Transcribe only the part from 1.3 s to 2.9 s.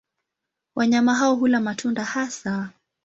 hula matunda hasa.